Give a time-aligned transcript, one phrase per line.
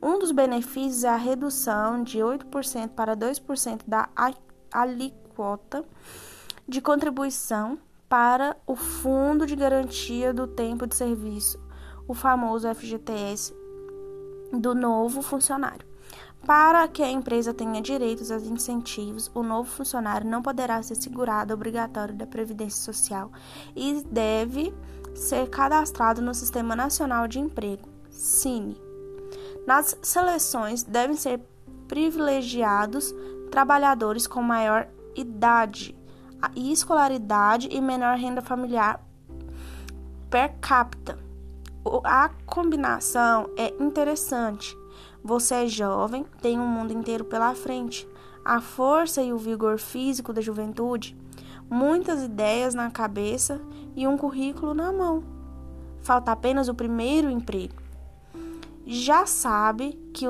[0.02, 4.08] Um dos benefícios é a redução de 8% para 2% da
[4.72, 5.84] alíquota
[6.66, 7.78] de contribuição
[8.08, 11.60] para o Fundo de Garantia do Tempo de Serviço,
[12.08, 13.54] o famoso FGTS,
[14.52, 15.86] do novo funcionário.
[16.46, 21.52] Para que a empresa tenha direitos aos incentivos, o novo funcionário não poderá ser segurado
[21.52, 23.32] obrigatório da Previdência Social
[23.74, 24.72] e deve
[25.14, 28.80] ser cadastrado no Sistema Nacional de Emprego, SINE.
[29.66, 31.40] Nas seleções devem ser
[31.88, 33.12] privilegiados
[33.50, 35.96] trabalhadores com maior idade
[36.54, 39.04] e escolaridade e menor renda familiar
[40.30, 41.25] per capita.
[42.04, 44.76] A combinação é interessante.
[45.22, 48.08] Você é jovem, tem um mundo inteiro pela frente.
[48.44, 51.16] A força e o vigor físico da juventude,
[51.68, 53.60] muitas ideias na cabeça
[53.96, 55.24] e um currículo na mão.
[56.00, 57.86] Falta apenas o primeiro emprego
[58.86, 60.24] já sabe que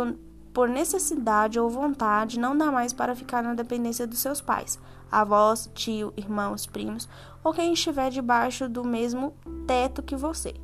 [0.55, 4.79] por necessidade ou vontade não dá mais para ficar na dependência dos seus pais,
[5.13, 7.07] avós, tio, irmãos, primos
[7.45, 9.35] ou quem estiver debaixo do mesmo
[9.67, 10.55] teto que você.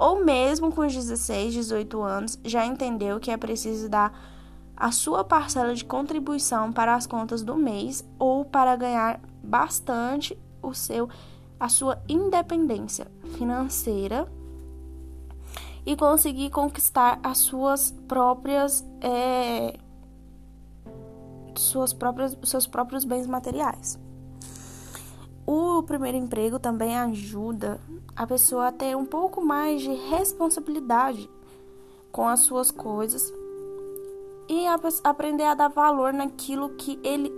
[0.00, 4.18] Ou mesmo com os 16, 18 anos, já entendeu que é preciso dar
[4.74, 10.72] a sua parcela de contribuição para as contas do mês ou para ganhar bastante o
[10.72, 11.06] seu
[11.58, 13.06] a sua independência
[13.36, 14.26] financeira
[15.84, 19.78] e conseguir conquistar as suas próprias é,
[21.54, 23.98] suas próprias seus próprios bens materiais.
[25.46, 27.80] O primeiro emprego também ajuda
[28.14, 31.28] a pessoa a ter um pouco mais de responsabilidade
[32.12, 33.32] com as suas coisas
[34.48, 37.32] e a, aprender a dar valor naquilo que ele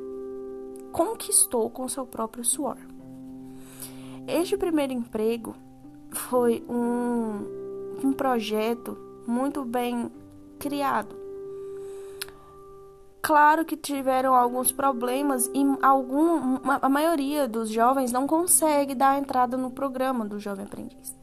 [0.93, 2.77] conquistou com seu próprio suor.
[4.27, 5.55] Este primeiro emprego
[6.11, 7.63] foi um
[8.05, 10.11] um projeto muito bem
[10.59, 11.22] criado.
[13.22, 19.56] Claro que tiveram alguns problemas e algum, a maioria dos jovens não consegue dar entrada
[19.56, 21.16] no programa do Jovem Aprendiz.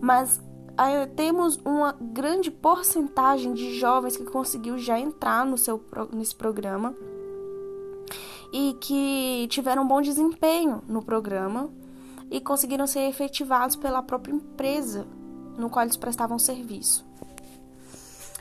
[0.00, 0.40] Mas
[0.78, 6.94] aí, temos uma grande porcentagem de jovens que conseguiu já entrar no seu, nesse programa
[8.50, 11.70] e que tiveram um bom desempenho no programa
[12.30, 15.06] e conseguiram ser efetivados pela própria empresa
[15.58, 17.04] no qual eles prestavam serviço.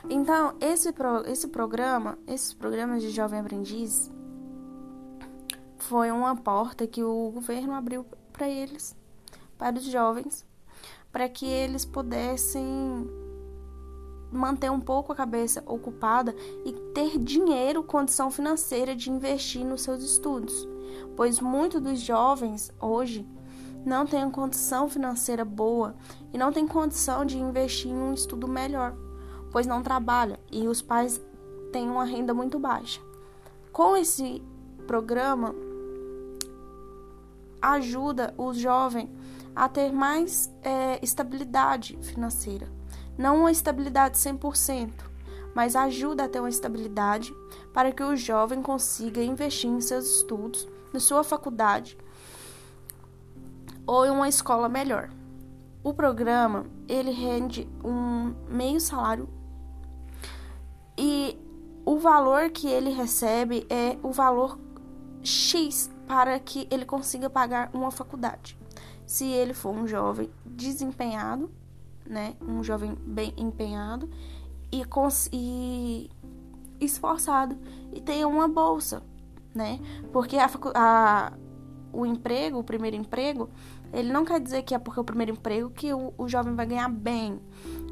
[0.10, 4.12] Então, esse, pro, esse programa, esses programas de jovem aprendiz,
[5.78, 8.96] foi uma porta que o governo abriu para eles,
[9.58, 10.46] para os jovens,
[11.12, 12.66] para que eles pudessem
[14.32, 20.04] manter um pouco a cabeça ocupada e ter dinheiro, condição financeira de investir nos seus
[20.04, 20.68] estudos,
[21.16, 23.28] pois muitos dos jovens hoje
[23.86, 25.96] não tem condição financeira boa
[26.34, 28.96] e não tem condição de investir em um estudo melhor,
[29.54, 31.22] pois não trabalha e os pais
[31.72, 33.00] têm uma renda muito baixa.
[33.72, 34.44] Com esse
[34.88, 35.56] programa,
[37.62, 39.10] ajuda o jovem
[39.56, 42.68] a ter mais é, estabilidade financeira.
[43.18, 44.92] Não uma estabilidade 100%,
[45.54, 47.34] mas ajuda a ter uma estabilidade
[47.72, 51.98] para que o jovem consiga investir em seus estudos, na sua faculdade
[53.86, 55.10] ou em uma escola melhor.
[55.84, 59.28] O programa ele rende um meio salário
[61.06, 61.38] e
[61.86, 64.58] o valor que ele recebe é o valor
[65.22, 68.58] X para que ele consiga pagar uma faculdade.
[69.06, 71.52] Se ele for um jovem desempenhado,
[72.06, 74.10] né, um jovem bem empenhado
[74.72, 74.82] e,
[75.34, 76.10] e
[76.80, 77.58] esforçado
[77.92, 79.04] e tenha uma bolsa,
[79.54, 79.78] né?
[80.14, 81.34] Porque a, a,
[81.92, 83.50] o emprego, o primeiro emprego,
[83.92, 86.56] ele não quer dizer que é porque é o primeiro emprego que o, o jovem
[86.56, 87.42] vai ganhar bem,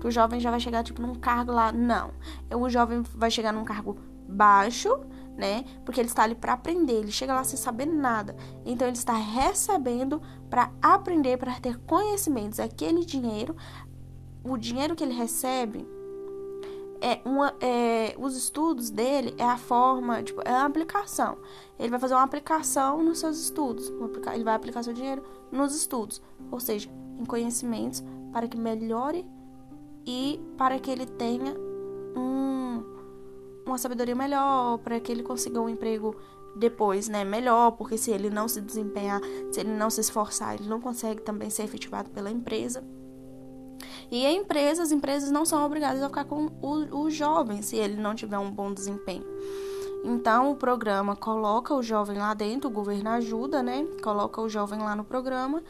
[0.02, 2.12] que o jovem já vai chegar tipo num cargo lá, não.
[2.52, 4.90] O jovem vai chegar num cargo baixo,
[5.38, 5.64] né?
[5.86, 8.36] Porque ele está ali para aprender, ele chega lá sem saber nada.
[8.66, 10.20] Então ele está recebendo
[10.50, 12.60] para aprender, para ter conhecimentos.
[12.60, 13.56] Aquele dinheiro,
[14.44, 15.88] o dinheiro que ele recebe
[17.00, 21.38] é uma, é, os estudos dele é a forma, tipo, é a aplicação.
[21.78, 23.94] Ele vai fazer uma aplicação nos seus estudos.
[24.34, 26.90] Ele vai aplicar seu dinheiro nos estudos, ou seja,
[27.20, 29.28] em conhecimentos para que melhore
[30.06, 31.56] e para que ele tenha
[32.16, 32.84] um,
[33.66, 36.16] uma sabedoria melhor, para que ele consiga um emprego
[36.56, 39.22] depois, né, melhor, porque se ele não se desempenhar,
[39.52, 42.84] se ele não se esforçar, ele não consegue também ser efetivado pela empresa.
[44.12, 47.78] E a empresa, as empresas não são obrigadas a ficar com o, o jovem se
[47.78, 49.26] ele não tiver um bom desempenho.
[50.04, 53.86] Então, o programa coloca o jovem lá dentro, o governo ajuda, né?
[54.04, 55.64] Coloca o jovem lá no programa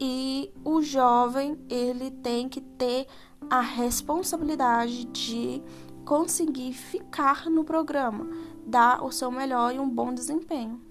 [0.00, 3.06] e o jovem, ele tem que ter
[3.48, 5.62] a responsabilidade de
[6.04, 8.28] conseguir ficar no programa,
[8.66, 10.89] dar o seu melhor e um bom desempenho.